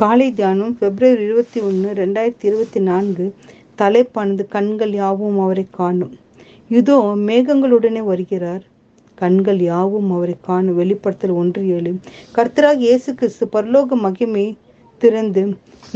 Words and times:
காலை 0.00 0.32
தியானம் 0.32 0.76
பிப்ரவரி 0.78 1.22
இருபத்தி 1.22 1.60
ஒன்று 1.60 1.88
ரெண்டாயிரத்தி 1.92 2.44
இருபத்தி 2.44 2.80
நான்கு. 2.80 3.34
தலைப்பானது 3.78 4.46
கண்கள் 4.48 4.92
யாவும் 4.92 5.38
அவரை 5.38 5.66
காணும். 5.70 6.12
இதோ 6.68 6.96
மேகங்களுடனே 7.28 8.02
வருகிறார். 8.02 8.62
கண்கள் 9.14 9.60
யாவும் 9.60 10.10
அவரை 10.10 10.36
காணும். 10.40 10.74
வெளிப்படுத்தல் 10.74 11.30
ஒன்று 11.30 11.68
ஏழு. 11.68 11.92
கர்த்தராக 12.36 12.78
இயேசு 12.78 13.14
கிறிஸ்து 13.14 13.48
பரலோக 13.52 13.94
மகிமை 13.94 14.56
திறந்து 15.02 15.42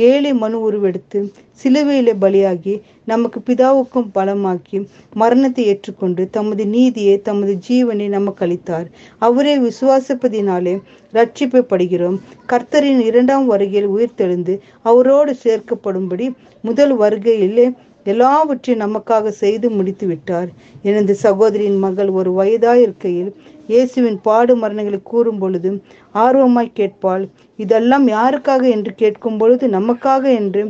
ஏழை 0.07 0.31
மனு 0.35 0.57
உருவெடுத்து 0.61 1.19
சிலுவையில 1.61 2.11
பலியாகி 2.23 2.75
நமக்கு 3.05 3.39
பிதாவுக்கும் 3.41 4.09
பலமாக்கி 4.15 4.79
மரணத்தை 5.15 5.65
ஏற்றுக்கொண்டு 5.65 6.23
தமது 6.31 6.63
நீதியை 6.67 7.17
தமது 7.21 7.53
ஜீவனை 7.69 8.07
நமக்கு 8.09 8.45
அளித்தார். 8.47 8.89
அவரே 9.23 9.55
விசுவாசிப்பதினாலே 9.59 10.75
ரட்சிப்பப்படுகிறோம் 11.13 12.19
கர்த்தரின் 12.53 13.03
இரண்டாம் 13.03 13.47
வருகையில் 13.47 13.89
உயிர்த்தெழுந்து 13.89 14.57
அவரோடு 14.85 15.35
சேர்க்கப்படும்படி 15.45 16.29
முதல் 16.65 16.95
வருகையிலே 16.99 17.67
எல்லாவற்றையும் 18.07 18.83
நமக்காக 18.85 19.33
செய்து 19.43 19.67
முடித்து 19.71 20.07
விட்டார் 20.07 20.49
எனது 20.83 21.13
சகோதரியின் 21.25 21.79
மகள் 21.79 22.11
ஒரு 22.19 22.31
வயதாயிருக்கையில் 22.41 23.31
இயேசுவின் 23.69 24.19
பாடு 24.23 24.53
மரணங்களை 24.57 24.99
கூறும் 25.03 25.39
பொழுது 25.39 25.71
ஆர்வமாய் 26.15 26.77
கேட்பாள் 26.79 27.25
இதெல்லாம் 27.59 28.07
யாருக்காக 28.09 28.63
என்று 28.71 28.93
கேட்கும் 28.95 29.39
பொழுது 29.39 29.65
நமக்காக 29.69 30.25
என்று 30.41 30.63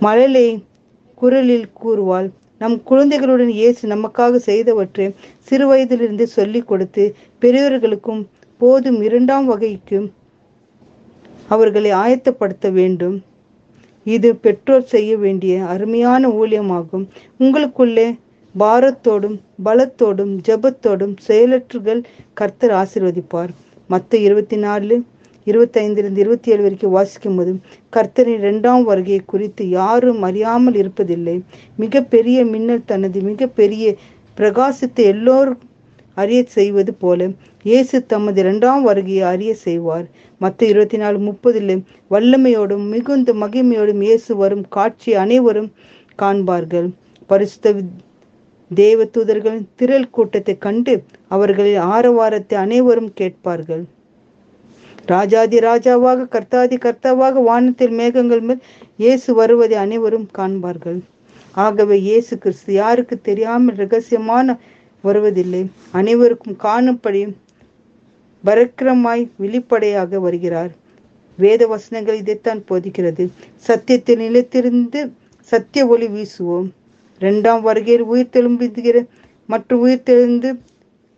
மழலை 0.00 0.46
குரலில் 1.20 1.68
கூறுவாள். 1.82 2.28
நம் 2.60 2.76
குழந்தைகளுடன் 2.82 3.52
இயேசு 3.60 3.82
நமக்காக 3.88 4.40
செய்தவற்றை 4.48 5.06
சிறு 5.48 5.64
வயதிலிருந்து 5.66 6.26
சொல்லிக் 6.36 6.66
கொடுத்து 6.66 7.04
பெரியவர்களுக்கும் 7.42 8.22
போதும் 8.60 9.00
இரண்டாம் 9.02 9.46
வகைக்கும் 9.52 10.06
அவர்களை 11.48 11.90
ஆயத்தப்படுத்த 12.02 12.66
வேண்டும். 12.72 13.16
இது 14.14 14.28
பெற்றோர் 14.44 14.90
செய்ய 14.94 15.12
வேண்டிய 15.24 15.54
அருமையான 15.74 16.28
ஊழியமாகும். 16.40 17.04
உங்களுக்குள்ளே 17.40 18.06
பாரத்தோடும் 18.54 19.36
பலத்தோடும் 19.64 20.34
ஜபத்தோடும் 20.48 21.14
செயலற்றுகள் 21.26 22.00
கர்த்தர் 22.40 22.74
ஆசிர்வதிப்பார். 22.82 23.52
மற்ற 23.90 24.18
இருபத்தி 24.26 24.56
நாலு 24.66 24.94
இருபத்தைந்திலிருந்து 25.50 26.22
இருபத்தி 26.24 26.52
ஏழு 26.52 26.62
வரைக்கும் 26.62 26.94
வாசிக்கும் 26.94 27.36
போது 27.38 27.52
கர்த்தரின் 27.96 28.40
இரண்டாம் 28.42 28.84
வருகையை 28.84 29.20
குறித்து 29.32 29.64
யாரும் 29.78 30.22
அறியாமல் 30.28 30.78
இருப்பதில்லை. 30.82 31.36
மிக 31.82 32.02
பெரிய 32.14 32.38
மின்னல் 32.52 32.88
தனது 32.92 33.20
மிக 33.30 33.46
பெரிய 33.60 33.94
பிரகாசத்தை 34.38 35.04
எல்லோரும் 35.14 35.60
அறிய 36.22 36.40
செய்வது 36.56 36.92
போல 37.02 37.28
இயேசு 37.64 37.96
தமது 38.12 38.40
இரண்டாம் 38.42 38.82
வருகையை 38.88 39.24
அறிய 39.32 39.52
செய்வார். 39.66 40.06
மற்ற 40.40 40.60
இருபத்தி 40.72 40.98
நாலு 41.02 41.18
முப்பதில் 41.28 41.72
வல்லமையோடும் 42.14 42.86
மிகுந்த 42.94 43.32
மகிமையோடும் 43.42 44.02
இயேசு 44.06 44.32
வரும் 44.42 44.64
காட்சி 44.76 45.12
அனைவரும் 45.24 45.70
காண்பார்கள். 46.22 46.88
பரிசுத்த 47.30 47.74
தேவ 48.70 49.04
தூதர்களின் 49.14 49.66
திரள் 49.80 50.12
கூட்டத்தை 50.16 50.54
கண்டு 50.66 50.94
அவர்களின் 51.34 51.84
ஆரவாரத்தை 51.96 52.56
அனைவரும் 52.64 53.10
கேட்பார்கள். 53.20 53.84
ராஜாதி 55.12 55.58
ராஜாவாக 55.66 56.26
கர்த்தாதி 56.32 56.76
கர்த்தாவாக 56.84 57.42
வானத்தில் 57.48 57.92
மேகங்கள் 57.98 58.42
மேல் 58.48 58.64
இயேசு 59.04 59.28
வருவதை 59.40 59.76
அனைவரும் 59.84 60.26
காண்பார்கள். 60.38 60.98
ஆகவே 61.64 61.96
இயேசு 62.08 62.32
கிறிஸ்து 62.42 62.72
யாருக்கு 62.82 63.16
தெரியாமல் 63.28 63.78
ரகசியமான 63.82 64.56
வருவதில்லை. 65.08 65.62
அனைவருக்கும் 65.98 66.56
காணும்படி 66.66 67.22
பரக்கிரமாய் 68.44 69.22
வெளிப்படையாக 69.42 70.20
வருகிறார். 70.26 70.72
வேத 71.38 71.62
வசனங்கள் 71.72 72.20
இதைத்தான் 72.22 72.60
போதிக்கிறது. 72.68 73.24
சத்தியத்தில் 73.66 74.22
நிலைத்திருந்து 74.24 75.00
சத்திய 75.52 75.82
ஒளி 75.86 76.08
வீசுவோம். 76.16 76.68
இரண்டாம் 77.20 77.62
வருகையில் 77.66 78.08
உயிர் 78.12 78.32
தெலும்புகிற 78.36 78.96
மற்றும் 79.48 79.82
உயிர் 79.84 80.06
தெழுந்து 80.08 80.50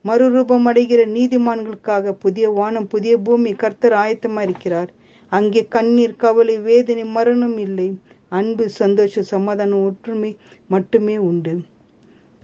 மறுரூபம் 0.05 0.67
அடைகிற 0.71 1.01
நீதிமான்களுக்காக 1.17 2.13
புதிய 2.25 2.47
வானம் 2.59 2.91
புதிய 2.93 3.15
பூமி 3.27 3.51
கர்த்தர் 3.63 3.97
ஆயத்தமா 4.03 4.43
இருக்கிறார். 4.49 4.91
அங்கே 5.33 5.63
கண்ணீர் 5.75 6.21
கவலை 6.23 6.57
வேதனை 6.69 7.05
மரணம் 7.17 7.59
இல்லை. 7.67 7.89
அன்பு 8.33 8.65
சந்தோஷம் 8.81 9.31
சமாதானம் 9.33 9.85
ஒற்றுமை 9.89 10.31
மட்டுமே 10.73 11.17
உண்டு. 11.31 11.55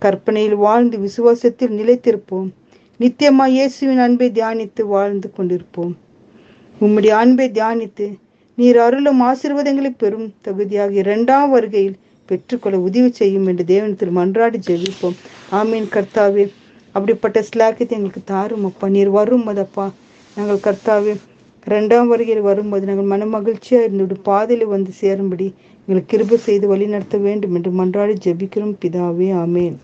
கற்பனையில் 0.05 0.57
வாழ்ந்து 0.67 0.97
விசுவாசத்தில் 1.07 1.77
நிலைத்திருப்போம். 1.81 2.49
நித்தியமா 3.01 3.47
இயேசுவின் 3.57 4.03
அன்பை 4.07 4.29
தியானித்து 4.39 4.83
வாழ்ந்து 4.95 5.29
கொண்டிருப்போம். 5.37 5.95
உம்முடைய 6.85 7.13
அன்பை 7.23 7.47
தியானித்து 7.59 8.07
நீர் 8.59 8.79
அருளும் 8.87 9.21
ஆசீர்வாதங்களை 9.29 9.91
பெறும் 10.03 10.27
தகுதியாக 10.47 10.93
இரண்டாம் 11.03 11.49
வருகையில் 11.55 12.01
பெற்றுக்கொள்ள 12.29 12.77
உதவி 12.89 13.11
செய்யும் 13.21 13.47
என்று 13.51 13.65
தேவனத்தில் 13.73 14.17
மன்றாடி 14.19 14.59
ஜெபிப்போம். 14.69 15.17
ஆமீன் 15.61 15.89
கர்த்தாவே 15.95 16.45
அப்படிப்பட்ட 16.95 17.39
ஸ்லாக்கத்தை 17.49 17.95
எங்களுக்கு 17.99 18.23
தாரும்? 18.33 18.67
அப்பா 18.69 18.87
நீர் 18.97 19.11
வரும் 19.19 19.47
அதப்பா 19.53 19.87
நாங்கள் 20.37 20.65
கர்த்தாவே 20.67 21.15
ரெண்டாம் 21.73 22.11
வருகையில் 22.13 22.47
வரும்போது 22.49 22.89
நாங்கள் 22.89 23.11
மன 23.13 23.27
மகிழ்ச்சியாக 23.35 23.87
இருந்துவிட்டு 23.87 24.17
பாதையில் 24.29 24.73
வந்து 24.75 24.91
சேரும்படி 25.01 25.47
எங்களுக்கு 25.89 26.11
கிருப 26.13 26.39
செய்து 26.47 26.67
வழி 26.73 26.87
நடத்த 26.95 27.17
வேண்டும் 27.27 27.55
என்று 27.59 27.71
மன்றாடி 27.81 28.15
ஜெபிக்கிறோம். 28.27 28.75
பிதாவே 28.83 29.29
ஆமேன். 29.45 29.77